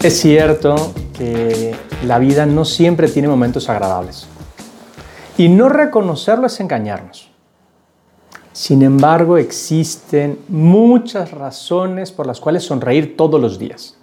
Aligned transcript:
Es 0.00 0.20
cierto 0.20 0.76
que 1.12 1.74
la 2.06 2.20
vida 2.20 2.46
no 2.46 2.64
siempre 2.64 3.08
tiene 3.08 3.26
momentos 3.26 3.68
agradables. 3.68 4.28
Y 5.36 5.48
no 5.48 5.68
reconocerlo 5.68 6.46
es 6.46 6.60
engañarnos. 6.60 7.32
Sin 8.52 8.82
embargo, 8.82 9.38
existen 9.38 10.38
muchas 10.46 11.32
razones 11.32 12.12
por 12.12 12.28
las 12.28 12.38
cuales 12.38 12.62
sonreír 12.62 13.16
todos 13.16 13.40
los 13.40 13.58
días. 13.58 13.98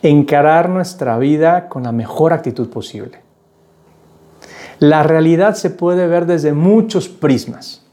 Encarar 0.00 0.70
nuestra 0.70 1.18
vida 1.18 1.68
con 1.68 1.82
la 1.82 1.92
mejor 1.92 2.32
actitud 2.32 2.70
posible. 2.70 3.20
La 4.78 5.02
realidad 5.02 5.56
se 5.56 5.68
puede 5.68 6.06
ver 6.06 6.24
desde 6.24 6.54
muchos 6.54 7.10
prismas, 7.10 7.84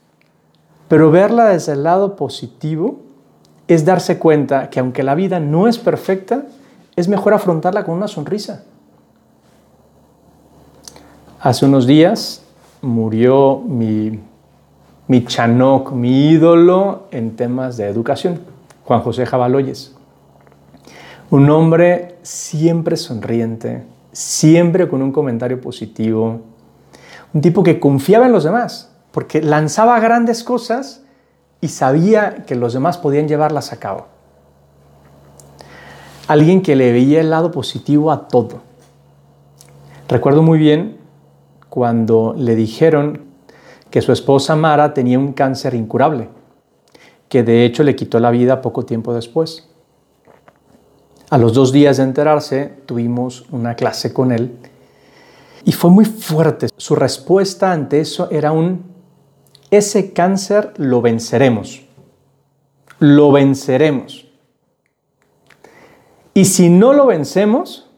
pero 0.88 1.12
verla 1.12 1.50
desde 1.50 1.74
el 1.74 1.84
lado 1.84 2.16
positivo 2.16 3.02
es 3.68 3.84
darse 3.84 4.20
cuenta 4.20 4.70
que 4.70 4.80
aunque 4.80 5.04
la 5.04 5.16
vida 5.16 5.42
no 5.42 5.68
es 5.68 5.78
perfecta, 5.78 6.46
es 6.96 7.08
mejor 7.08 7.34
afrontarla 7.34 7.84
con 7.84 7.96
una 7.96 8.08
sonrisa. 8.08 8.64
Hace 11.40 11.66
unos 11.66 11.88
días 11.88 12.44
murió 12.82 13.60
mi, 13.60 14.20
mi 15.08 15.26
chanok, 15.26 15.92
mi 15.92 16.30
ídolo 16.30 17.08
en 17.12 17.36
temas 17.36 17.78
de 17.78 17.88
educación, 17.88 18.42
Juan 18.86 19.02
José 19.02 19.26
Jabaloyes. 19.26 19.96
Un 21.30 21.50
hombre 21.50 22.18
siempre 22.22 22.96
sonriente, 22.96 23.84
siempre 24.12 24.88
con 24.88 25.02
un 25.02 25.12
comentario 25.12 25.60
positivo, 25.60 26.42
un 27.34 27.42
tipo 27.42 27.64
que 27.64 27.80
confiaba 27.80 28.28
en 28.28 28.32
los 28.32 28.44
demás, 28.44 28.92
porque 29.12 29.42
lanzaba 29.42 30.00
grandes 30.00 30.44
cosas 30.44 31.04
y 31.60 31.70
sabía 31.70 32.46
que 32.46 32.56
los 32.56 32.74
demás 32.74 32.98
podían 32.98 33.28
llevarlas 33.28 33.74
a 33.74 33.78
cabo 33.78 34.14
alguien 36.28 36.62
que 36.62 36.76
le 36.76 36.92
veía 36.92 37.22
el 37.22 37.30
lado 37.30 37.52
positivo 37.52 38.12
a 38.12 38.28
todo. 38.28 38.62
Recuerdo 40.08 40.42
muy 40.42 40.58
bien 40.58 40.98
cuando 41.70 42.36
le 42.38 42.56
dijeron 42.56 43.22
que 43.90 44.02
su 44.02 44.12
esposa 44.12 44.56
Mara 44.56 44.94
tenía 44.94 45.20
un 45.20 45.34
cáncer 45.34 45.74
incurable, 45.74 46.30
que 47.30 47.44
de 47.44 47.66
hecho 47.66 47.84
le 47.84 47.96
quitó 47.96 48.20
la 48.20 48.32
vida 48.32 48.62
poco 48.62 48.86
tiempo 48.86 49.14
después. 49.14 49.70
A 51.30 51.38
los 51.38 51.54
dos 51.54 51.72
días 51.72 51.98
de 51.98 52.04
enterarse 52.04 52.74
tuvimos 52.86 53.46
una 53.52 53.76
clase 53.76 54.14
con 54.14 54.32
él 54.32 54.58
y 55.66 55.72
fue 55.72 55.90
muy 55.90 56.06
fuerte. 56.06 56.68
Su 56.78 56.96
respuesta 56.96 57.72
ante 57.72 58.00
eso 58.00 58.30
era 58.30 58.52
un, 58.52 58.84
ese 59.72 60.14
cáncer 60.14 60.74
lo 60.78 61.02
venceremos, 61.02 61.84
lo 63.00 63.32
venceremos. 63.32 64.28
Y 66.34 66.46
si 66.46 66.70
no 66.70 66.94
lo 66.94 67.06
vencemos, 67.06 67.90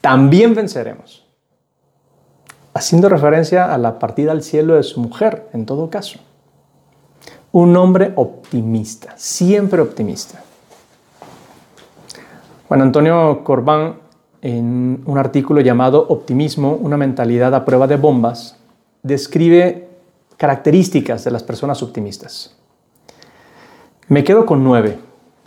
también 0.00 0.54
venceremos. 0.54 1.26
Haciendo 2.74 3.08
referencia 3.08 3.72
a 3.72 3.78
la 3.78 3.98
partida 3.98 4.32
al 4.32 4.42
cielo 4.42 4.74
de 4.74 4.82
su 4.82 5.00
mujer, 5.00 5.48
en 5.52 5.66
todo 5.66 5.90
caso. 5.90 6.18
Un 7.52 7.76
hombre 7.76 8.12
optimista, 8.16 9.14
siempre 9.16 9.80
optimista. 9.80 10.42
Juan 12.68 12.80
Antonio 12.80 13.44
Corbán, 13.44 13.96
en 14.40 15.02
un 15.04 15.18
artículo 15.18 15.60
llamado 15.60 16.06
Optimismo, 16.08 16.74
una 16.74 16.96
mentalidad 16.96 17.54
a 17.54 17.64
prueba 17.64 17.86
de 17.86 17.96
bombas, 17.96 18.56
describe 19.02 19.88
características 20.36 21.24
de 21.24 21.30
las 21.30 21.42
personas 21.42 21.82
optimistas. 21.82 22.56
Me 24.08 24.24
quedo 24.24 24.44
con 24.44 24.64
nueve, 24.64 24.98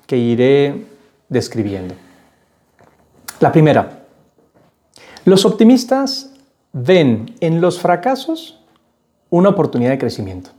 que 0.08 0.18
iré 0.18 0.86
describiendo. 1.30 1.96
La 3.40 3.52
primera, 3.52 4.06
los 5.26 5.46
optimistas 5.46 6.32
ven 6.72 7.36
en 7.40 7.62
los 7.62 7.80
fracasos 7.80 8.62
una 9.30 9.50
oportunidad 9.50 9.92
de 9.92 9.98
crecimiento. 9.98 10.52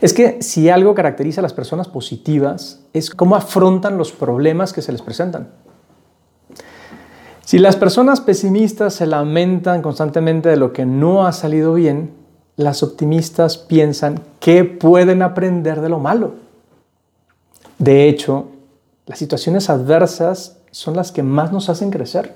Es 0.00 0.12
que 0.12 0.42
si 0.42 0.68
algo 0.68 0.94
caracteriza 0.94 1.40
a 1.40 1.42
las 1.42 1.52
personas 1.52 1.88
positivas 1.88 2.80
es 2.92 3.10
cómo 3.10 3.36
afrontan 3.36 3.98
los 3.98 4.12
problemas 4.12 4.72
que 4.72 4.82
se 4.82 4.92
les 4.92 5.02
presentan. 5.02 5.50
Si 7.44 7.58
las 7.58 7.76
personas 7.76 8.20
pesimistas 8.20 8.94
se 8.94 9.06
lamentan 9.06 9.80
constantemente 9.80 10.48
de 10.48 10.56
lo 10.56 10.72
que 10.72 10.84
no 10.84 11.26
ha 11.26 11.32
salido 11.32 11.74
bien, 11.74 12.10
las 12.56 12.82
optimistas 12.82 13.56
piensan 13.56 14.20
que 14.40 14.64
pueden 14.64 15.22
aprender 15.22 15.80
de 15.80 15.88
lo 15.88 16.00
malo. 16.00 16.34
De 17.78 18.08
hecho, 18.08 18.48
las 19.06 19.18
situaciones 19.18 19.70
adversas 19.70 20.58
son 20.72 20.96
las 20.96 21.12
que 21.12 21.22
más 21.22 21.52
nos 21.52 21.68
hacen 21.68 21.90
crecer. 21.90 22.34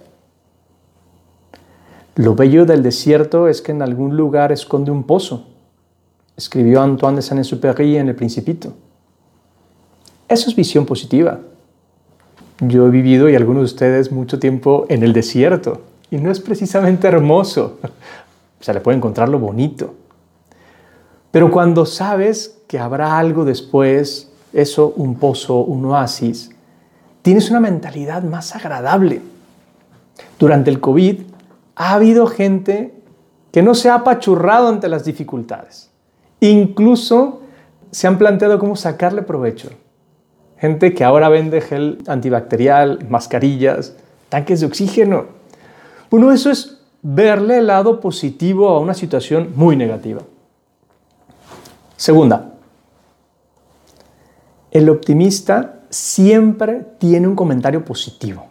Lo 2.15 2.35
bello 2.35 2.65
del 2.65 2.83
desierto 2.83 3.49
es 3.49 3.61
que 3.61 3.73
en 3.73 3.83
algún 3.83 4.17
lugar 4.17 4.53
esconde 4.53 4.91
un 4.91 5.05
pozo, 5.05 5.47
escribió 6.37 6.81
Antoine 6.81 7.17
de 7.17 7.23
Saint-Exupéry 7.23 7.97
en 7.97 8.09
El 8.09 8.15
Principito. 8.15 8.73
Eso 10.29 10.49
es 10.49 10.55
visión 10.55 10.87
positiva. 10.87 11.41
Yo 12.61 12.87
he 12.87 12.91
vivido, 12.91 13.29
y 13.29 13.35
algunos 13.35 13.63
de 13.63 13.65
ustedes, 13.65 14.13
mucho 14.13 14.39
tiempo 14.39 14.87
en 14.89 15.03
el 15.03 15.13
desierto, 15.13 15.81
y 16.11 16.19
no 16.19 16.31
es 16.31 16.41
precisamente 16.41 17.09
hermoso. 17.09 17.79
Se 18.61 18.73
le 18.73 18.81
puede 18.81 18.99
encontrar 18.99 19.29
lo 19.29 19.39
bonito. 19.39 19.95
Pero 21.31 21.51
cuando 21.51 21.87
sabes 21.87 22.59
que 22.69 22.79
habrá 22.79 23.19
algo 23.19 23.45
después, 23.45 24.31
eso, 24.53 24.93
un 24.97 25.17
pozo, 25.17 25.61
un 25.61 25.85
oasis, 25.87 26.51
tienes 27.23 27.51
una 27.51 27.61
mentalidad 27.61 28.23
más 28.23 28.55
agradable. 28.55 29.21
Durante 30.39 30.71
el 30.71 30.81
COVID 30.81 31.21
ha 31.77 31.95
habido 31.95 32.27
gente 32.27 32.95
que 33.53 33.63
no 33.63 33.75
se 33.75 33.91
ha 33.91 33.97
apachurrado 33.97 34.69
ante 34.69 34.89
las 34.89 35.05
dificultades. 35.05 35.91
Incluso 36.41 37.43
se 37.91 38.07
han 38.07 38.19
planteado 38.19 38.59
cómo 38.59 38.77
sacarle 38.77 39.23
provecho. 39.23 39.71
Gente 40.57 40.95
que 40.95 41.05
ahora 41.05 41.29
vende 41.29 41.61
gel 41.61 41.99
antibacterial, 42.07 43.07
mascarillas, 43.09 43.97
tanques 44.29 44.61
de 44.61 44.67
oxígeno. 44.67 45.25
Uno, 46.11 46.33
eso 46.33 46.51
es 46.51 46.81
verle 47.03 47.59
el 47.59 47.67
lado 47.67 48.01
positivo 48.01 48.69
a 48.69 48.79
una 48.79 48.95
situación 48.95 49.53
muy 49.57 49.77
negativa. 49.77 50.23
Segunda, 51.97 52.53
el 54.71 54.89
optimista 54.89 55.80
siempre 55.91 56.87
tiene 56.99 57.27
un 57.27 57.35
comentario 57.35 57.85
positivo. 57.85 58.47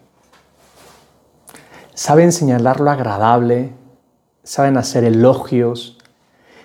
Saben 1.93 2.31
señalar 2.31 2.79
lo 2.81 2.91
agradable, 2.91 3.71
saben 4.43 4.77
hacer 4.77 5.05
elogios, 5.05 5.97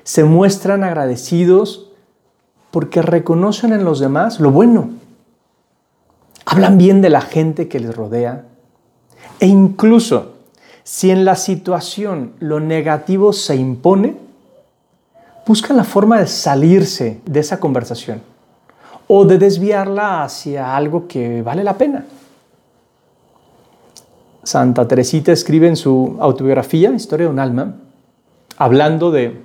se 0.02 0.24
muestran 0.24 0.84
agradecidos 0.84 1.90
porque 2.70 3.02
reconocen 3.02 3.72
en 3.72 3.84
los 3.84 4.00
demás 4.00 4.40
lo 4.40 4.50
bueno. 4.50 4.90
Hablan 6.44 6.76
bien 6.76 7.00
de 7.00 7.10
la 7.10 7.20
gente 7.20 7.68
que 7.68 7.80
les 7.80 7.96
rodea 7.96 8.44
e 9.40 9.46
incluso 9.46 10.34
si 10.82 11.10
en 11.10 11.24
la 11.24 11.36
situación 11.36 12.34
lo 12.40 12.60
negativo 12.60 13.32
se 13.32 13.56
impone, 13.56 14.16
buscan 15.46 15.76
la 15.76 15.84
forma 15.84 16.18
de 16.18 16.26
salirse 16.26 17.20
de 17.24 17.40
esa 17.40 17.58
conversación 17.58 18.33
o 19.06 19.24
de 19.24 19.38
desviarla 19.38 20.24
hacia 20.24 20.76
algo 20.76 21.06
que 21.06 21.42
vale 21.42 21.62
la 21.62 21.76
pena. 21.76 22.04
Santa 24.42 24.86
Teresita 24.86 25.32
escribe 25.32 25.68
en 25.68 25.76
su 25.76 26.16
autobiografía, 26.20 26.90
Historia 26.92 27.26
de 27.26 27.32
un 27.32 27.38
alma, 27.38 27.74
hablando 28.56 29.10
de, 29.10 29.42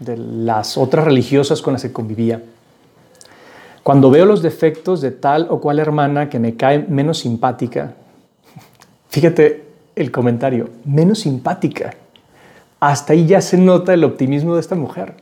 las 0.00 0.78
otras 0.78 1.04
religiosas 1.04 1.60
con 1.60 1.72
las 1.72 1.82
que 1.82 1.92
convivía. 1.92 2.42
Cuando 3.82 4.10
veo 4.10 4.26
los 4.26 4.42
defectos 4.42 5.00
de 5.00 5.10
tal 5.10 5.48
o 5.50 5.60
cual 5.60 5.80
hermana 5.80 6.28
que 6.28 6.38
me 6.38 6.56
cae 6.56 6.78
menos 6.78 7.18
simpática, 7.18 7.94
fíjate 9.08 9.64
el 9.96 10.12
comentario, 10.12 10.70
menos 10.84 11.20
simpática. 11.20 11.94
Hasta 12.80 13.12
ahí 13.12 13.26
ya 13.26 13.40
se 13.40 13.58
nota 13.58 13.92
el 13.92 14.04
optimismo 14.04 14.54
de 14.54 14.60
esta 14.60 14.76
mujer. 14.76 15.14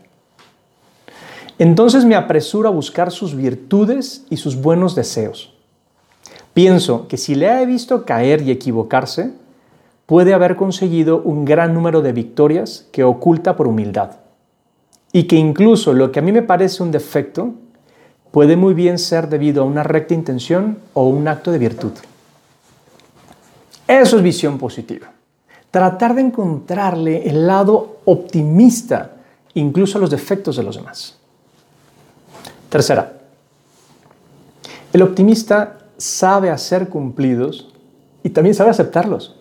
Entonces 1.59 2.05
me 2.05 2.15
apresuro 2.15 2.69
a 2.69 2.73
buscar 2.73 3.11
sus 3.11 3.35
virtudes 3.35 4.25
y 4.29 4.37
sus 4.37 4.57
buenos 4.57 4.95
deseos. 4.95 5.55
Pienso 6.53 7.09
que 7.09 7.17
si 7.17 7.35
le 7.35 7.63
he 7.63 7.67
visto 7.67 8.05
caer 8.05 8.43
y 8.43 8.51
equivocarse, 8.51 9.33
puede 10.07 10.35
haber 10.35 10.57
conseguido 10.57 11.21
un 11.23 11.45
gran 11.45 11.75
número 11.75 12.03
de 12.03 12.13
victorias 12.13 12.87
que 12.93 13.05
oculta 13.05 13.57
por 13.57 13.69
humildad. 13.69 14.13
Y 15.13 15.25
que 15.25 15.37
incluso 15.37 15.93
lo 15.93 16.13
que 16.13 16.19
a 16.19 16.23
mí 16.23 16.33
me 16.33 16.43
parece 16.43 16.83
un 16.83 16.91
defecto 16.91 17.55
puede 18.31 18.57
muy 18.57 18.75
bien 18.75 18.99
ser 18.99 19.29
debido 19.29 19.63
a 19.63 19.67
una 19.67 19.83
recta 19.83 20.15
intención 20.15 20.79
o 20.93 21.09
un 21.09 21.27
acto 21.27 21.53
de 21.53 21.59
virtud. 21.59 21.93
Eso 23.89 24.17
es 24.17 24.23
visión 24.23 24.59
positiva. 24.59 25.13
Tratar 25.71 26.15
de 26.15 26.23
encontrarle 26.23 27.29
el 27.29 27.47
lado 27.47 27.99
optimista 28.05 29.13
incluso 29.55 29.99
a 29.99 30.01
los 30.01 30.11
defectos 30.11 30.57
de 30.57 30.63
los 30.63 30.77
demás. 30.77 31.17
Tercera, 32.69 33.13
el 34.93 35.03
optimista 35.03 35.79
sabe 35.97 36.51
hacer 36.51 36.89
cumplidos 36.89 37.73
y 38.23 38.31
también 38.31 38.55
sabe 38.55 38.71
aceptarlos. 38.71 39.37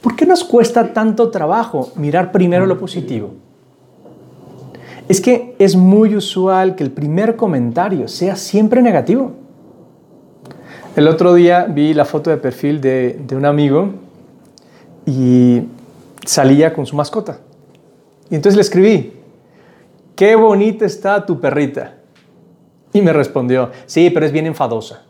¿Por 0.00 0.16
qué 0.16 0.26
nos 0.26 0.44
cuesta 0.44 0.92
tanto 0.92 1.30
trabajo 1.30 1.90
mirar 1.96 2.30
primero 2.32 2.66
lo 2.66 2.78
positivo? 2.78 3.32
Es 5.08 5.20
que 5.20 5.54
es 5.58 5.76
muy 5.76 6.16
usual 6.16 6.74
que 6.74 6.84
el 6.84 6.90
primer 6.90 7.36
comentario 7.36 8.08
sea 8.08 8.36
siempre 8.36 8.82
negativo. 8.82 9.32
El 10.96 11.08
otro 11.08 11.34
día 11.34 11.64
vi 11.64 11.92
la 11.92 12.04
foto 12.04 12.30
de 12.30 12.38
perfil 12.38 12.80
de, 12.80 13.24
un 13.32 13.44
amigo 13.44 13.90
y 15.04 15.62
salía 16.24 16.72
con 16.72 16.86
su 16.86 16.96
mascota. 16.96 17.38
Y 18.30 18.34
entonces 18.34 18.56
le 18.56 18.62
escribí, 18.62 19.12
qué 20.16 20.34
bonita 20.34 20.84
está 20.84 21.24
tu 21.24 21.38
perrita. 21.38 21.94
Y 22.92 23.02
me 23.02 23.12
respondió, 23.12 23.70
sí, 23.84 24.10
pero 24.10 24.26
es 24.26 24.32
bien 24.32 24.46
enfadosa. 24.46 25.02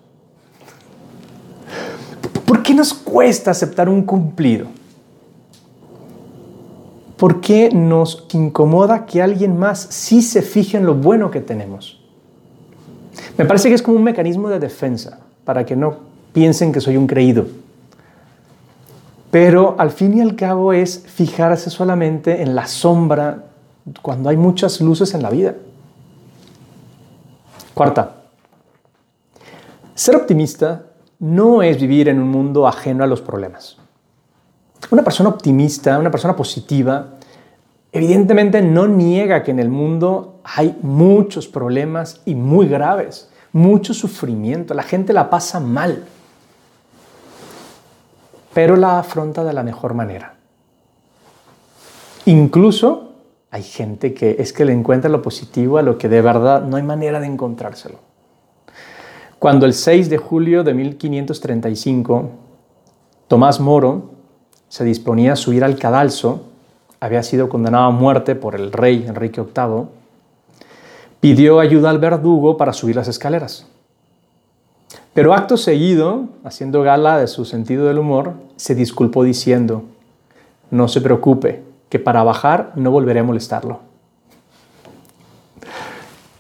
¿Por 2.44 2.62
qué 2.62 2.75
nos 2.75 2.93
cuesta 2.93 3.53
aceptar 3.53 3.88
un 3.88 4.03
cumplido? 4.03 4.67
¿Por 7.17 7.41
qué 7.41 7.70
nos 7.73 8.26
incomoda 8.32 9.06
que 9.06 9.23
alguien 9.23 9.56
más 9.56 9.81
sí 9.91 10.20
se 10.20 10.43
fije 10.43 10.76
en 10.76 10.85
lo 10.85 10.94
bueno 10.94 11.31
que 11.31 11.41
tenemos? 11.41 12.03
Me 13.38 13.44
parece 13.44 13.69
que 13.69 13.75
es 13.75 13.82
como 13.82 13.97
un 13.97 14.05
mecanismo 14.05 14.49
de 14.49 14.58
defensa, 14.58 15.20
para 15.44 15.64
que 15.64 15.76
no 15.76 15.97
piensen 16.32 16.73
que 16.73 16.81
soy 16.81 16.97
un 16.97 17.06
creído. 17.06 17.47
Pero 19.31 19.76
al 19.79 19.91
fin 19.91 20.19
y 20.19 20.20
al 20.20 20.37
cabo 20.37 20.73
es 20.73 21.05
fijarse 21.06 21.70
solamente 21.70 22.43
en 22.43 22.55
la 22.55 22.67
sombra 22.67 23.44
cuando 24.03 24.29
hay 24.29 24.37
muchas 24.37 24.81
luces 24.81 25.15
en 25.15 25.23
la 25.23 25.31
vida. 25.31 25.55
Cuarta, 27.75 28.17
ser 29.94 30.17
optimista 30.17 30.87
no 31.19 31.62
es 31.62 31.81
vivir 31.81 32.09
en 32.09 32.21
un 32.21 32.29
mundo 32.29 32.67
ajeno 32.67 33.05
a 33.05 33.06
los 33.06 33.21
problemas. 33.21 33.77
Una 34.91 35.03
persona 35.03 35.31
optimista, 35.31 35.99
una 35.99 36.11
persona 36.11 36.37
positiva, 36.37 37.15
evidentemente 37.93 38.62
no 38.62 38.87
niega 38.87 39.43
que 39.43 39.50
en 39.50 39.59
el 39.59 39.69
mundo 39.69 40.41
hay 40.44 40.77
muchos 40.82 41.49
problemas 41.49 42.21
y 42.25 42.35
muy 42.35 42.69
graves, 42.69 43.31
mucho 43.53 43.94
sufrimiento, 43.94 44.75
la 44.75 44.82
gente 44.82 45.12
la 45.12 45.31
pasa 45.31 45.61
mal, 45.61 46.05
pero 48.53 48.77
la 48.77 48.99
afronta 48.99 49.44
de 49.44 49.53
la 49.53 49.62
mejor 49.62 49.94
manera. 49.94 50.35
Incluso 52.27 53.06
hay 53.50 53.62
gente 53.62 54.12
que 54.12 54.37
es 54.38 54.52
que 54.52 54.64
le 54.64 54.72
encuentra 54.72 55.08
lo 55.10 55.22
positivo 55.22 55.78
a 55.78 55.82
lo 55.82 55.98
que 55.98 56.08
de 56.08 56.20
verdad 56.20 56.62
no 56.62 56.76
hay 56.76 56.82
manera 56.82 57.20
de 57.20 57.26
encontrárselo. 57.26 57.98
Cuando 59.38 59.66
el 59.66 59.75
6 59.75 60.10
de 60.10 60.19
julio 60.19 60.64
de 60.64 60.75
1535, 60.75 62.31
Tomás 63.28 63.60
Moro 63.60 64.10
se 64.69 64.84
disponía 64.84 65.34
a 65.34 65.37
subir 65.37 65.62
al 65.62 65.78
cadalso, 65.78 66.46
había 67.00 67.22
sido 67.22 67.48
condenado 67.48 67.84
a 67.84 67.90
muerte 67.90 68.34
por 68.34 68.54
el 68.54 68.72
rey 68.72 69.04
Enrique 69.06 69.40
VIII, 69.40 69.88
pidió 71.20 71.60
ayuda 71.60 71.90
al 71.90 71.98
verdugo 71.98 72.56
para 72.56 72.72
subir 72.72 72.96
las 72.96 73.08
escaleras. 73.08 73.66
Pero 75.12 75.34
acto 75.34 75.56
seguido, 75.56 76.28
haciendo 76.44 76.82
gala 76.82 77.19
de 77.19 77.26
su 77.26 77.44
sentido 77.44 77.87
del 77.87 77.98
humor, 77.98 78.34
se 78.56 78.75
disculpó 78.75 79.25
diciendo, 79.25 79.84
no 80.70 80.88
se 80.88 81.00
preocupe, 81.00 81.62
que 81.88 81.99
para 81.99 82.23
bajar 82.23 82.73
no 82.77 82.91
volveré 82.91 83.21
a 83.21 83.25
molestarlo. 83.25 83.81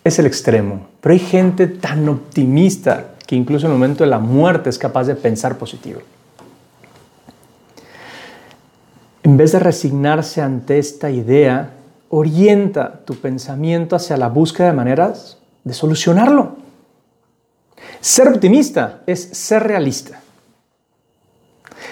Es 0.04 0.18
el 0.18 0.26
extremo, 0.26 0.86
pero 1.00 1.12
hay 1.12 1.18
gente 1.18 1.66
tan 1.66 2.08
optimista 2.08 3.14
que 3.26 3.34
incluso 3.34 3.66
en 3.66 3.72
el 3.72 3.78
momento 3.78 4.04
de 4.04 4.10
la 4.10 4.18
muerte 4.18 4.70
es 4.70 4.78
capaz 4.78 5.04
de 5.04 5.16
pensar 5.16 5.58
positivo. 5.58 6.00
En 9.24 9.36
vez 9.36 9.50
de 9.50 9.58
resignarse 9.58 10.40
ante 10.40 10.78
esta 10.78 11.10
idea, 11.10 11.70
orienta 12.10 13.00
tu 13.04 13.16
pensamiento 13.16 13.96
hacia 13.96 14.16
la 14.16 14.28
búsqueda 14.28 14.68
de 14.68 14.72
maneras 14.72 15.38
de 15.64 15.74
solucionarlo. 15.74 16.56
Ser 18.00 18.28
optimista 18.28 19.02
es 19.06 19.20
ser 19.20 19.64
realista. 19.64 20.20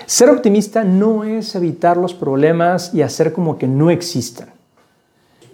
Ser 0.07 0.29
optimista 0.29 0.85
no 0.85 1.25
es 1.25 1.55
evitar 1.55 1.97
los 1.97 2.15
problemas 2.15 2.93
y 2.93 3.03
hacer 3.03 3.33
como 3.33 3.59
que 3.59 3.67
no 3.67 3.91
existan. 3.91 4.49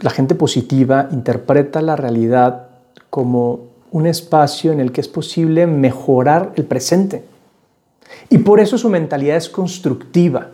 La 0.01 0.11
gente 0.11 0.35
positiva 0.35 1.09
interpreta 1.13 1.83
la 1.83 1.97
realidad 1.97 2.69
como 3.11 3.71
un 3.93 4.07
espacio 4.07 4.73
en 4.73 4.81
el 4.81 4.93
que 4.93 5.01
es 5.01 5.09
posible 5.09 5.67
mejorar 5.67 6.53
el 6.57 6.65
presente. 6.65 7.25
Y 8.29 8.39
por 8.39 8.61
eso 8.61 8.79
su 8.79 8.89
mentalidad 8.89 9.37
es 9.37 9.49
constructiva. 9.49 10.49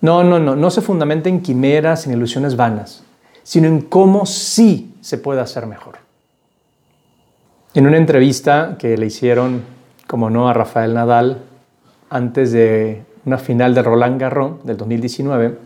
No, 0.00 0.24
no, 0.24 0.38
no, 0.38 0.56
no 0.56 0.70
se 0.70 0.80
fundamenta 0.80 1.28
en 1.28 1.42
quimeras, 1.42 2.06
en 2.06 2.12
ilusiones 2.12 2.56
vanas, 2.56 3.02
sino 3.42 3.68
en 3.68 3.82
cómo 3.82 4.24
sí 4.26 4.94
se 5.00 5.18
puede 5.18 5.40
hacer 5.40 5.66
mejor. 5.66 5.96
En 7.74 7.86
una 7.86 7.98
entrevista 7.98 8.76
que 8.78 8.96
le 8.96 9.06
hicieron, 9.06 9.62
como 10.06 10.30
no, 10.30 10.48
a 10.48 10.54
Rafael 10.54 10.94
Nadal, 10.94 11.42
antes 12.10 12.50
de 12.50 13.04
una 13.24 13.38
final 13.38 13.74
de 13.74 13.82
Roland 13.82 14.20
Garros 14.20 14.64
del 14.64 14.76
2019, 14.76 15.56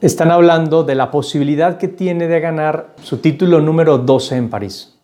están 0.00 0.30
hablando 0.30 0.84
de 0.84 0.94
la 0.94 1.10
posibilidad 1.10 1.78
que 1.78 1.88
tiene 1.88 2.26
de 2.26 2.40
ganar 2.40 2.94
su 3.02 3.18
título 3.18 3.60
número 3.60 3.98
12 3.98 4.36
en 4.36 4.50
París. 4.50 4.94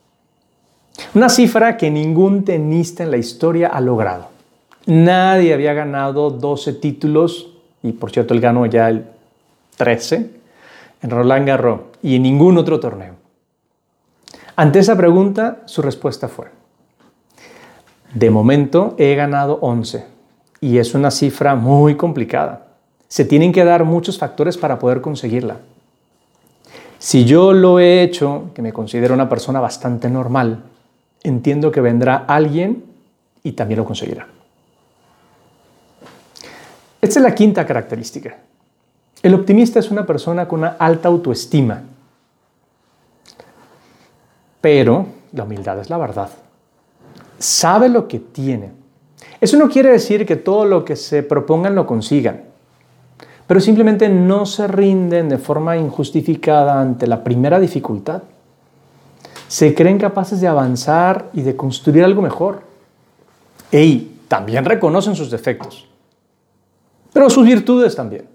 Una 1.15 1.29
cifra 1.29 1.77
que 1.77 1.91
ningún 1.91 2.45
tenista 2.45 3.03
en 3.03 3.11
la 3.11 3.17
historia 3.17 3.69
ha 3.69 3.81
logrado. 3.81 4.29
Nadie 4.87 5.55
había 5.55 5.73
ganado 5.73 6.31
12 6.31 6.75
títulos 6.75 7.51
y 7.83 7.93
por 7.93 8.11
cierto 8.11 8.35
él 8.35 8.41
ganó 8.41 8.67
ya 8.67 8.89
el 8.89 9.07
13 9.77 10.31
en 11.03 11.11
Roland 11.11 11.47
Garros 11.47 11.81
y 12.03 12.17
en 12.17 12.23
ningún 12.23 12.59
otro 12.59 12.79
torneo. 12.81 13.15
Ante 14.57 14.79
esa 14.79 14.97
pregunta, 14.97 15.63
su 15.67 15.83
respuesta 15.83 16.29
fue, 16.29 16.47
de 18.15 18.31
momento 18.31 18.95
he 18.99 19.17
ganado 19.17 19.59
11 19.61 20.14
y 20.65 20.79
es 20.79 20.95
una 20.95 21.11
cifra 21.11 21.55
muy 21.55 21.95
complicada. 21.95 22.69
Se 23.07 23.27
tienen 23.27 23.53
que 23.53 23.67
dar 23.67 23.85
muchos 23.85 24.19
factores 24.19 24.57
para 24.57 24.79
poder 24.79 25.03
conseguirla. 25.03 25.59
Si 26.99 27.27
yo 27.27 27.53
lo 27.53 27.79
he 27.79 28.03
hecho, 28.03 28.45
que 28.55 28.63
me 28.63 28.73
considero 28.73 29.13
una 29.13 29.29
persona 29.29 29.61
bastante 29.61 30.09
normal, 30.09 30.63
entiendo 31.23 31.71
que 31.71 31.83
vendrá 31.83 32.25
alguien 32.27 32.83
y 33.43 33.53
también 33.53 33.77
lo 33.77 33.85
conseguirá. 33.85 34.27
Esta 37.03 37.19
es 37.19 37.23
la 37.23 37.35
quinta 37.35 37.67
característica. 37.67 38.35
El 39.23 39.35
optimista 39.35 39.81
es 39.81 39.91
una 39.91 40.07
persona 40.07 40.49
con 40.49 40.61
una 40.61 40.77
alta 40.79 41.09
autoestima. 41.09 41.83
Pero 44.63 45.09
la 45.33 45.45
humildad 45.45 45.79
es 45.81 45.91
la 45.91 45.99
verdad. 45.99 46.31
Sabe 47.39 47.91
lo 47.91 48.09
que 48.09 48.19
tiene. 48.19 48.84
Eso 49.45 49.59
no 49.59 49.69
quiere 49.69 49.91
decir 49.91 50.25
que 50.25 50.37
todo 50.37 50.65
lo 50.65 50.85
que 50.85 50.97
se 50.97 51.23
propongan 51.23 51.75
lo 51.75 51.87
consigan, 51.87 52.45
pero 53.47 53.61
simplemente 53.61 54.09
no 54.09 54.47
se 54.47 54.67
rinden 54.67 55.29
de 55.29 55.39
forma 55.39 55.77
injustificada 55.77 56.81
ante 56.81 57.07
la 57.07 57.23
primera 57.23 57.61
dificultad. 57.61 58.23
Se 59.49 59.75
creen 59.75 59.99
capaces 59.99 60.41
de 60.41 60.49
avanzar 60.49 61.29
y 61.35 61.43
de 61.43 61.55
construir 61.55 62.05
algo 62.05 62.23
mejor. 62.23 62.63
Y 63.71 64.13
también 64.29 64.65
reconocen 64.65 65.15
sus 65.15 65.31
defectos 65.31 65.87
pero 67.15 67.31
sus 67.31 67.47
virtudes 67.47 67.95
también. 67.95 68.27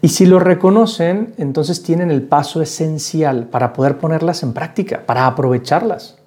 Y 0.00 0.08
si 0.08 0.24
lo 0.24 0.38
reconocen, 0.38 1.34
entonces 1.36 1.82
tienen 1.82 2.12
el 2.12 2.22
paso 2.22 2.62
esencial 2.62 3.48
para 3.48 3.72
poder 3.72 3.98
ponerlas 3.98 4.44
en 4.44 4.52
práctica, 4.52 5.04
para 5.04 5.26
aprovecharlas. 5.26 6.18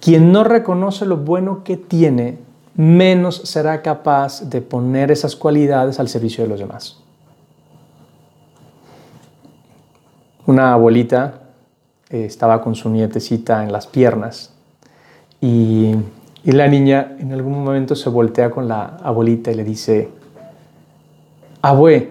Quien 0.00 0.32
no 0.32 0.44
reconoce 0.44 1.06
lo 1.06 1.18
bueno 1.18 1.62
que 1.62 1.76
tiene, 1.76 2.38
menos 2.74 3.36
será 3.44 3.82
capaz 3.82 4.48
de 4.48 4.62
poner 4.62 5.10
esas 5.10 5.36
cualidades 5.36 6.00
al 6.00 6.08
servicio 6.08 6.44
de 6.44 6.50
los 6.50 6.60
demás. 6.60 6.98
Una 10.46 10.72
abuelita 10.72 11.42
eh, 12.08 12.24
estaba 12.24 12.62
con 12.62 12.74
su 12.74 12.88
nietecita 12.88 13.62
en 13.62 13.72
las 13.72 13.86
piernas 13.86 14.54
y 15.40 15.94
y 16.42 16.52
la 16.52 16.68
niña 16.68 17.16
en 17.18 17.32
algún 17.32 17.62
momento 17.62 17.94
se 17.94 18.08
voltea 18.08 18.50
con 18.50 18.66
la 18.66 18.96
abuelita 19.02 19.50
y 19.50 19.54
le 19.54 19.64
dice, 19.64 20.08
abue, 21.60 22.10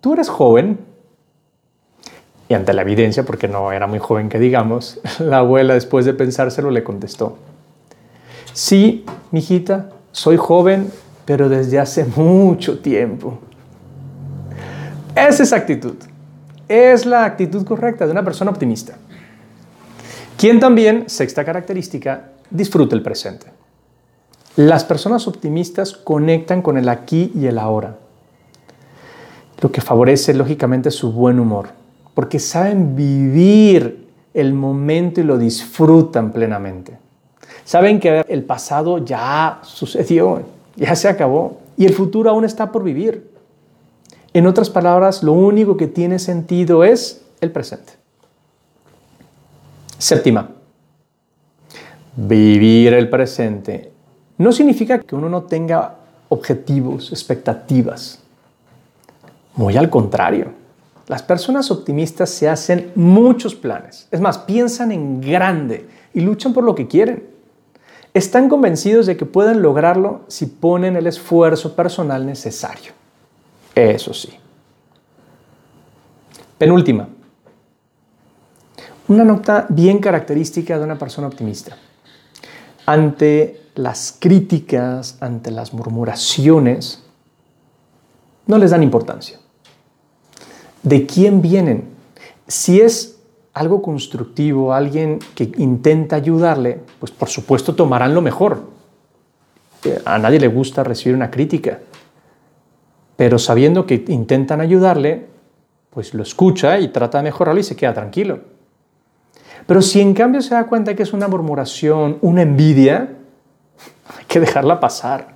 ¿tú 0.00 0.14
eres 0.14 0.30
joven? 0.30 0.78
Y 2.52 2.54
ante 2.54 2.74
la 2.74 2.82
evidencia, 2.82 3.22
porque 3.24 3.48
no 3.48 3.72
era 3.72 3.86
muy 3.86 3.98
joven 3.98 4.28
que 4.28 4.38
digamos, 4.38 5.00
la 5.20 5.38
abuela 5.38 5.72
después 5.72 6.04
de 6.04 6.12
pensárselo 6.12 6.70
le 6.70 6.84
contestó, 6.84 7.38
sí, 8.52 9.06
mijita, 9.30 9.88
soy 10.10 10.36
joven, 10.36 10.92
pero 11.24 11.48
desde 11.48 11.78
hace 11.78 12.04
mucho 12.16 12.80
tiempo. 12.80 13.38
Esa 15.16 15.42
es 15.44 15.52
actitud. 15.54 15.94
Es 16.68 17.06
la 17.06 17.24
actitud 17.24 17.64
correcta 17.64 18.04
de 18.04 18.12
una 18.12 18.22
persona 18.22 18.50
optimista. 18.50 18.98
Quien 20.36 20.60
también, 20.60 21.04
sexta 21.08 21.46
característica, 21.46 22.32
disfruta 22.50 22.94
el 22.94 23.02
presente. 23.02 23.46
Las 24.56 24.84
personas 24.84 25.26
optimistas 25.26 25.94
conectan 25.94 26.60
con 26.60 26.76
el 26.76 26.90
aquí 26.90 27.32
y 27.34 27.46
el 27.46 27.58
ahora, 27.58 27.96
lo 29.62 29.72
que 29.72 29.80
favorece 29.80 30.34
lógicamente 30.34 30.90
su 30.90 31.12
buen 31.12 31.40
humor, 31.40 31.80
porque 32.14 32.38
saben 32.38 32.94
vivir 32.94 34.08
el 34.34 34.54
momento 34.54 35.20
y 35.20 35.24
lo 35.24 35.38
disfrutan 35.38 36.32
plenamente. 36.32 36.98
Saben 37.64 38.00
que 38.00 38.24
el 38.28 38.44
pasado 38.44 38.98
ya 38.98 39.60
sucedió, 39.62 40.42
ya 40.76 40.94
se 40.96 41.08
acabó 41.08 41.58
y 41.76 41.86
el 41.86 41.94
futuro 41.94 42.30
aún 42.30 42.44
está 42.44 42.72
por 42.72 42.82
vivir. 42.82 43.30
En 44.34 44.46
otras 44.46 44.70
palabras, 44.70 45.22
lo 45.22 45.32
único 45.32 45.76
que 45.76 45.86
tiene 45.86 46.18
sentido 46.18 46.84
es 46.84 47.22
el 47.40 47.50
presente. 47.50 47.92
Séptima, 49.98 50.48
vivir 52.16 52.94
el 52.94 53.08
presente 53.08 53.92
no 54.38 54.52
significa 54.52 54.98
que 54.98 55.14
uno 55.14 55.28
no 55.28 55.42
tenga 55.42 55.96
objetivos, 56.28 57.12
expectativas. 57.12 58.18
Muy 59.54 59.76
al 59.76 59.90
contrario, 59.90 60.52
las 61.06 61.22
personas 61.22 61.70
optimistas 61.70 62.30
se 62.30 62.48
hacen 62.48 62.92
muchos 62.94 63.54
planes. 63.54 64.06
Es 64.10 64.20
más, 64.20 64.38
piensan 64.38 64.92
en 64.92 65.20
grande 65.20 65.88
y 66.14 66.20
luchan 66.20 66.52
por 66.52 66.64
lo 66.64 66.74
que 66.74 66.86
quieren. 66.86 67.28
Están 68.14 68.48
convencidos 68.48 69.06
de 69.06 69.16
que 69.16 69.26
pueden 69.26 69.62
lograrlo 69.62 70.20
si 70.28 70.46
ponen 70.46 70.96
el 70.96 71.06
esfuerzo 71.06 71.74
personal 71.74 72.26
necesario. 72.26 72.92
Eso 73.74 74.12
sí. 74.12 74.30
Penúltima, 76.58 77.08
una 79.08 79.24
nota 79.24 79.66
bien 79.68 79.98
característica 79.98 80.78
de 80.78 80.84
una 80.84 80.98
persona 80.98 81.26
optimista. 81.26 81.76
Ante 82.86 83.62
las 83.74 84.16
críticas, 84.18 85.16
ante 85.20 85.50
las 85.50 85.72
murmuraciones, 85.72 87.02
no 88.46 88.58
les 88.58 88.70
dan 88.70 88.82
importancia. 88.82 89.41
¿De 90.82 91.06
quién 91.06 91.42
vienen? 91.42 91.84
Si 92.48 92.80
es 92.80 93.20
algo 93.54 93.82
constructivo, 93.82 94.72
alguien 94.72 95.18
que 95.34 95.52
intenta 95.58 96.16
ayudarle, 96.16 96.80
pues 96.98 97.12
por 97.12 97.28
supuesto 97.28 97.74
tomarán 97.74 98.14
lo 98.14 98.22
mejor. 98.22 98.70
A 100.04 100.18
nadie 100.18 100.40
le 100.40 100.48
gusta 100.48 100.84
recibir 100.84 101.14
una 101.14 101.30
crítica, 101.30 101.80
pero 103.16 103.38
sabiendo 103.38 103.86
que 103.86 104.04
intentan 104.08 104.60
ayudarle, 104.60 105.26
pues 105.90 106.14
lo 106.14 106.22
escucha 106.22 106.78
y 106.78 106.88
trata 106.88 107.18
de 107.18 107.24
mejorarlo 107.24 107.60
y 107.60 107.64
se 107.64 107.76
queda 107.76 107.92
tranquilo. 107.92 108.40
Pero 109.66 109.82
si 109.82 110.00
en 110.00 110.14
cambio 110.14 110.40
se 110.40 110.54
da 110.54 110.66
cuenta 110.66 110.94
que 110.94 111.02
es 111.02 111.12
una 111.12 111.28
murmuración, 111.28 112.18
una 112.22 112.42
envidia, 112.42 113.16
hay 114.18 114.24
que 114.26 114.40
dejarla 114.40 114.80
pasar, 114.80 115.34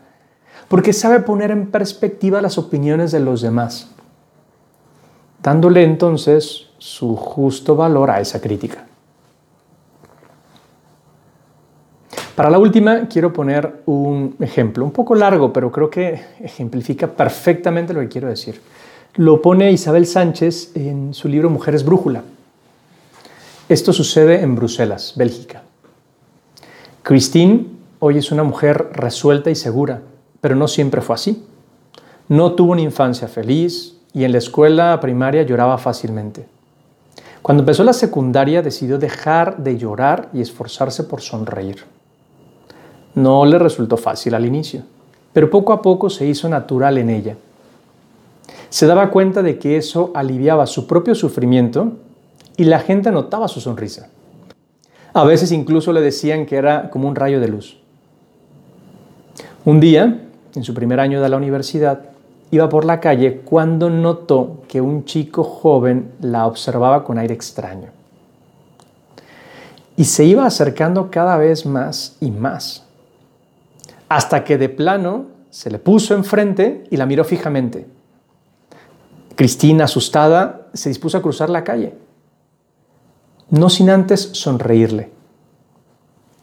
porque 0.69 0.93
sabe 0.93 1.21
poner 1.21 1.50
en 1.50 1.71
perspectiva 1.71 2.41
las 2.41 2.59
opiniones 2.59 3.12
de 3.12 3.21
los 3.21 3.43
demás, 3.43 3.95
dándole 5.47 5.85
entonces 5.85 6.67
su 6.76 7.15
justo 7.15 7.76
valor 7.76 8.11
a 8.11 8.21
esa 8.21 8.41
crítica. 8.41 8.85
Para 12.35 12.50
la 12.50 12.59
última 12.59 13.07
quiero 13.07 13.33
poner 13.33 13.83
un 13.87 14.35
ejemplo, 14.41 14.85
un 14.85 14.91
poco 14.91 15.15
largo, 15.15 15.53
pero 15.53 15.71
creo 15.71 15.88
que 15.88 16.21
ejemplifica 16.41 17.07
perfectamente 17.07 17.95
lo 17.95 18.00
que 18.00 18.09
quiero 18.09 18.26
decir. 18.26 18.61
Lo 19.15 19.41
pone 19.41 19.71
Isabel 19.71 20.09
Sánchez 20.09 20.73
en 20.75 21.15
su 21.15 21.29
libro 21.29 21.49
Mujeres 21.49 21.85
Brújula. 21.85 22.25
Esto 23.69 23.93
sucede 23.93 24.41
en 24.41 24.57
Bruselas, 24.57 25.15
Bélgica. 25.15 25.62
Christine 27.05 27.67
hoy 28.00 28.19
es 28.19 28.33
una 28.33 28.43
mujer 28.43 28.91
resuelta 28.95 29.49
y 29.49 29.55
segura, 29.55 30.03
pero 30.41 30.57
no 30.57 30.67
siempre 30.67 31.03
fue 31.03 31.15
así. 31.15 31.45
No 32.29 32.55
tuvo 32.55 32.73
una 32.73 32.83
infancia 32.83 33.29
feliz 33.29 33.96
y 34.17 34.25
en 34.25 34.33
la 34.33 34.39
escuela 34.39 34.99
primaria 34.99 35.43
lloraba 35.43 35.77
fácilmente. 35.77 36.47
Cuando 37.43 37.63
empezó 37.63 37.85
la 37.85 37.93
secundaria 37.93 38.63
decidió 38.63 38.97
dejar 38.97 39.59
de 39.59 39.77
llorar 39.77 40.31
y 40.33 40.41
esforzarse 40.41 41.05
por 41.05 41.21
sonreír. 41.21 41.85
No 43.15 43.45
le 43.45 43.59
resultó 43.59 43.99
fácil 43.99 44.35
al 44.35 44.47
inicio, 44.47 44.85
pero 45.35 45.51
poco 45.51 45.75
a 45.75 45.83
poco 45.83 46.09
se 46.09 46.27
hizo 46.27 46.49
natural 46.49 46.97
en 46.97 47.11
ella. 47.11 47.37
Se 48.71 48.87
daba 48.87 49.11
cuenta 49.11 49.43
de 49.43 49.59
que 49.59 49.77
eso 49.77 50.13
aliviaba 50.15 50.65
su 50.65 50.87
propio 50.87 51.15
sufrimiento 51.15 51.93
y 52.57 52.65
la 52.65 52.79
gente 52.79 53.13
notaba 53.13 53.49
su 53.49 53.61
sonrisa. 53.61 54.09
A 55.13 55.25
veces 55.25 55.53
incluso 55.53 55.93
le 55.93 56.01
decían 56.01 56.47
que 56.47 56.57
era 56.57 56.89
como 56.89 57.07
un 57.07 57.17
rayo 57.17 57.39
de 57.39 57.49
luz. 57.49 57.83
Un 59.67 59.79
día, 59.79 60.23
en 60.55 60.65
su 60.65 60.73
primer 60.73 61.01
año 61.01 61.21
de 61.21 61.29
la 61.29 61.37
universidad, 61.37 62.16
iba 62.50 62.69
por 62.69 62.85
la 62.85 63.00
calle 63.00 63.41
cuando 63.45 63.91
notó 63.91 64.62
que 64.69 64.81
un 64.81 65.05
chico 65.05 65.45
joven 65.45 66.12
la 66.21 66.47
observaba 66.47 67.05
con 67.05 67.19
aire 67.19 67.35
extraño. 67.35 67.88
Y 69.97 70.05
se 70.05 70.25
iba 70.25 70.45
acercando 70.45 71.11
cada 71.11 71.37
vez 71.37 71.65
más 71.67 72.17
y 72.21 72.31
más, 72.31 72.85
hasta 74.09 74.45
que 74.45 74.59
de 74.59 74.69
plano 74.69 75.26
se 75.50 75.71
le 75.71 75.79
puso 75.79 76.15
enfrente 76.15 76.85
y 76.91 76.97
la 76.97 77.07
miró 77.07 77.25
fijamente. 77.25 77.87
Cristina, 79.35 79.85
asustada, 79.85 80.69
se 80.73 80.91
dispuso 80.91 81.19
a 81.19 81.23
cruzar 81.23 81.50
la 81.50 81.65
calle 81.65 81.95
no 83.50 83.69
sin 83.71 83.91
antes 83.91 84.31
sonreírle. 84.33 85.11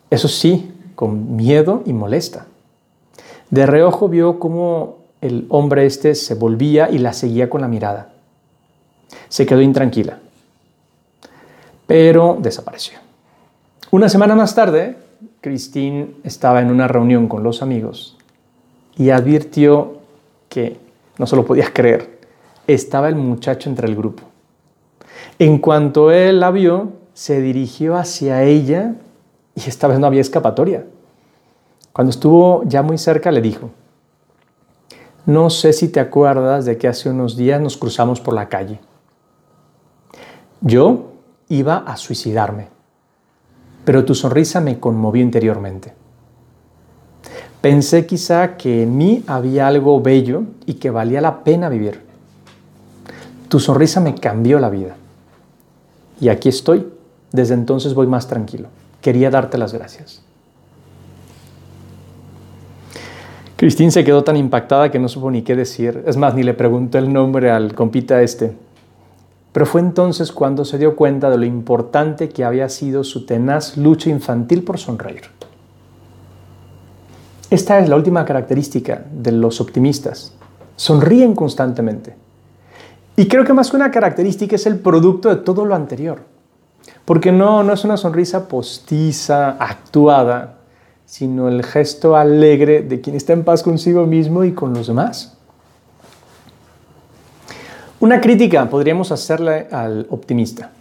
Eso 0.10 0.28
sí, 0.28 0.72
con 0.96 1.36
miedo 1.36 1.84
y 1.86 1.94
molesta. 1.94 2.48
De 3.50 3.66
reojo 3.66 4.10
vio 4.10 4.40
cómo 4.40 4.98
el 5.24 5.46
hombre 5.48 5.86
este 5.86 6.16
se 6.16 6.36
volvía 6.36 6.90
y 6.92 6.98
la 6.98 7.14
seguía 7.14 7.50
con 7.50 7.62
la 7.62 7.70
mirada. 7.70 8.10
Se 9.30 9.46
quedó 9.46 9.62
intranquila, 9.62 10.20
pero 11.88 12.38
desapareció. 12.42 13.00
Una 13.90 14.10
semana 14.10 14.36
más 14.36 14.54
tarde, 14.54 14.98
Christine 15.40 16.16
estaba 16.26 16.62
en 16.62 16.70
una 16.70 16.90
reunión 16.90 17.30
con 17.30 17.42
los 17.42 17.62
amigos 17.62 18.18
y 18.98 19.12
advirtió 19.12 20.00
que, 20.50 20.78
no 21.18 21.26
se 21.26 21.38
lo 21.38 21.46
podías 21.46 21.70
creer, 21.70 22.20
estaba 22.68 23.08
el 23.08 23.16
muchacho 23.16 23.70
entre 23.70 23.88
el 23.88 23.96
grupo. 23.96 24.24
En 25.40 25.58
cuanto 25.60 26.12
él 26.12 26.42
la 26.42 26.52
vio, 26.52 26.92
se 27.14 27.40
dirigió 27.40 27.96
hacia 27.96 28.44
ella 28.44 28.96
y 29.56 29.70
esta 29.70 29.88
vez 29.88 30.00
no 30.00 30.08
había 30.08 30.22
escapatoria. 30.22 30.86
Cuando 31.94 32.10
estuvo 32.10 32.64
ya 32.66 32.82
muy 32.82 32.98
cerca 32.98 33.32
le 33.32 33.42
dijo, 33.42 33.70
no 35.26 35.50
sé 35.50 35.74
si 35.74 35.88
te 35.88 36.00
acuerdas 36.00 36.66
de 36.66 36.78
que 36.78 36.88
hace 36.88 37.10
unos 37.10 37.38
días 37.38 37.62
nos 37.62 37.78
cruzamos 37.78 38.20
por 38.20 38.34
la 38.34 38.50
calle. 38.50 38.80
Yo 40.62 41.12
iba 41.50 41.78
a 41.78 41.96
suicidarme, 41.98 42.68
pero 43.86 44.04
tu 44.06 44.16
sonrisa 44.16 44.60
me 44.60 44.80
conmovió 44.80 45.24
interiormente. 45.24 45.94
Pensé 47.62 48.06
quizá 48.06 48.58
que 48.58 48.84
en 48.84 48.98
mí 48.98 49.24
había 49.26 49.68
algo 49.68 50.02
bello 50.02 50.44
y 50.66 50.74
que 50.74 50.90
valía 50.90 51.22
la 51.22 51.46
pena 51.46 51.70
vivir. 51.70 52.02
Tu 53.48 53.60
sonrisa 53.60 54.02
me 54.02 54.16
cambió 54.16 54.60
la 54.60 54.70
vida. 54.70 54.98
Y 56.20 56.30
aquí 56.30 56.50
estoy. 56.50 56.92
Desde 57.32 57.54
entonces 57.54 57.94
voy 57.94 58.08
más 58.08 58.28
tranquilo. 58.28 58.68
Quería 59.02 59.30
darte 59.30 59.58
las 59.58 59.74
gracias. 59.74 60.24
Cristín 63.64 63.94
se 63.94 64.04
quedó 64.04 64.26
tan 64.26 64.36
impactada 64.36 64.92
que 64.92 65.00
no 65.00 65.08
supo 65.08 65.32
ni 65.32 65.42
qué 65.42 65.56
decir. 65.56 66.04
Es 66.06 66.18
más, 66.18 66.36
ni 66.36 66.44
le 66.44 66.54
preguntó 66.54 66.98
el 66.98 67.14
nombre 67.14 67.50
al 67.50 67.74
compita 67.74 68.22
este. 68.22 68.58
Pero 69.54 69.66
fue 69.66 69.80
entonces 69.80 70.34
cuando 70.34 70.66
se 70.66 70.78
dio 70.78 70.98
cuenta 70.98 71.30
de 71.30 71.38
lo 71.38 71.46
importante 71.46 72.28
que 72.28 72.44
había 72.44 72.68
sido 72.68 73.06
su 73.06 73.26
tenaz 73.26 73.78
lucha 73.78 74.10
infantil 74.10 74.66
por 74.66 74.80
sonreír. 74.80 75.22
Esta 77.50 77.80
es 77.80 77.88
la 77.88 77.96
última 77.96 78.26
característica 78.26 79.06
de 79.10 79.32
los 79.32 79.62
optimistas. 79.62 80.34
Sonríen 80.76 81.34
constantemente. 81.34 82.18
Y 83.16 83.30
creo 83.30 83.46
que 83.46 83.54
más 83.54 83.72
que 83.72 83.78
una 83.78 83.92
característica 83.92 84.58
es 84.58 84.66
el 84.66 84.80
producto 84.80 85.30
de 85.30 85.38
todo 85.38 85.64
lo 85.64 85.74
anterior. 85.74 86.20
Porque 87.06 87.32
no, 87.32 87.64
no 87.64 87.72
es 87.72 87.86
una 87.86 87.96
sonrisa 87.96 88.46
postiza, 88.50 89.52
actuada, 89.52 90.63
sino 91.14 91.48
el 91.48 91.64
gesto 91.64 92.16
alegre 92.16 92.82
de 92.82 93.00
quien 93.00 93.16
está 93.16 93.34
en 93.34 93.44
paz 93.44 93.62
consigo 93.62 94.08
mismo 94.08 94.44
y 94.46 94.54
con 94.54 94.74
los 94.74 94.88
demás. 94.88 95.38
Una 98.00 98.20
crítica 98.20 98.68
podríamos 98.68 99.12
hacerle 99.12 99.68
al 99.72 100.08
optimista, 100.10 100.72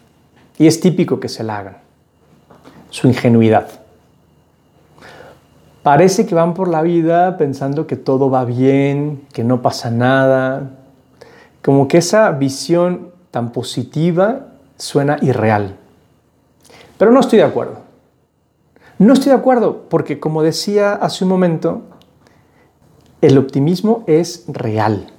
y 0.57 0.67
es 0.67 0.81
típico 0.81 1.21
que 1.21 1.29
se 1.29 1.45
la 1.45 1.59
hagan, 1.59 1.77
su 2.89 3.09
ingenuidad. 3.09 3.69
Parece 5.83 6.25
que 6.25 6.35
van 6.35 6.55
por 6.55 6.69
la 6.69 6.81
vida 6.81 7.37
pensando 7.37 7.87
que 7.87 7.97
todo 7.97 8.31
va 8.31 8.47
bien, 8.47 9.27
que 9.35 9.45
no 9.45 9.61
pasa 9.61 9.91
nada, 9.91 10.71
como 11.63 11.89
que 11.89 11.99
esa 11.99 12.31
visión 12.31 13.11
tan 13.31 13.53
positiva 13.53 14.47
suena 14.79 15.19
irreal. 15.21 15.77
Pero 16.97 17.11
no 17.11 17.21
estoy 17.21 17.41
de 17.41 17.45
acuerdo. 17.45 17.82
No 19.03 19.15
estoy 19.15 19.31
de 19.31 19.39
acuerdo 19.39 19.89
porque, 19.89 20.21
como 20.21 20.45
decía 20.45 20.93
hace 20.93 21.25
un 21.25 21.31
momento, 21.31 21.83
el 23.21 23.37
optimismo 23.37 24.05
es 24.07 24.45
real. 24.47 25.11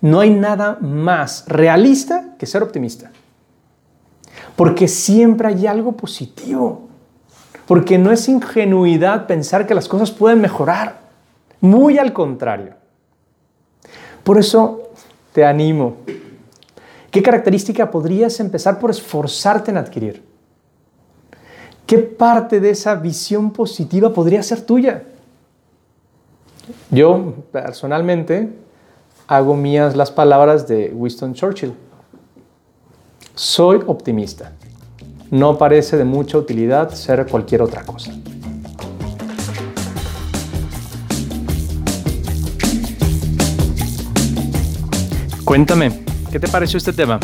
No 0.00 0.18
hay 0.18 0.30
nada 0.30 0.78
más 0.80 1.44
realista 1.46 2.34
que 2.40 2.46
ser 2.46 2.60
optimista. 2.64 3.12
Porque 4.56 4.88
siempre 4.88 5.46
hay 5.46 5.68
algo 5.68 5.92
positivo. 5.92 6.88
Porque 7.68 7.98
no 7.98 8.10
es 8.10 8.28
ingenuidad 8.28 9.28
pensar 9.28 9.68
que 9.68 9.76
las 9.76 9.86
cosas 9.86 10.10
pueden 10.10 10.40
mejorar. 10.40 10.98
Muy 11.60 11.98
al 11.98 12.12
contrario. 12.12 12.74
Por 14.24 14.38
eso 14.38 14.90
te 15.32 15.44
animo. 15.44 15.98
¿Qué 17.12 17.22
característica 17.22 17.92
podrías 17.92 18.40
empezar 18.40 18.80
por 18.80 18.90
esforzarte 18.90 19.70
en 19.70 19.76
adquirir? 19.76 20.27
¿Qué 21.88 21.96
parte 21.96 22.60
de 22.60 22.68
esa 22.68 22.96
visión 22.96 23.50
positiva 23.50 24.12
podría 24.12 24.42
ser 24.42 24.60
tuya? 24.60 25.04
Yo, 26.90 27.32
personalmente, 27.50 28.50
hago 29.26 29.56
mías 29.56 29.96
las 29.96 30.10
palabras 30.10 30.68
de 30.68 30.92
Winston 30.94 31.32
Churchill. 31.32 31.72
Soy 33.34 33.80
optimista. 33.86 34.52
No 35.30 35.56
parece 35.56 35.96
de 35.96 36.04
mucha 36.04 36.36
utilidad 36.36 36.90
ser 36.90 37.26
cualquier 37.26 37.62
otra 37.62 37.82
cosa. 37.84 38.12
Cuéntame, 45.42 46.04
¿qué 46.30 46.38
te 46.38 46.48
pareció 46.48 46.76
este 46.76 46.92
tema? 46.92 47.18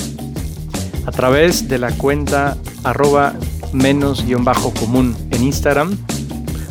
A 1.04 1.11
través 1.11 1.68
de 1.68 1.78
la 1.78 1.90
cuenta 1.99 2.56
arroba 2.83 3.35
menos 3.74 4.24
guion 4.24 4.44
bajo 4.44 4.72
común 4.72 5.16
en 5.30 5.44
Instagram, 5.44 5.96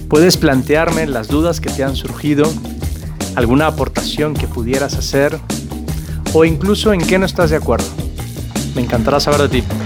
puedes 0.10 0.38
plantearme 0.38 1.06
las 1.06 1.28
dudas 1.28 1.60
que 1.60 1.70
te 1.70 1.84
han 1.84 1.96
surgido, 1.96 2.52
alguna 3.36 3.68
aportación 3.68 4.34
que 4.34 4.48
pudieras 4.48 4.96
hacer 4.96 5.38
o 6.34 6.46
incluso 6.46 6.94
en 6.94 7.02
qué 7.02 7.20
no 7.20 7.26
estás 7.26 7.50
de 7.50 7.58
acuerdo. 7.58 7.88
Me 8.76 8.82
encantará 8.82 9.20
saber 9.20 9.50
de 9.50 9.62
ti. 9.62 9.83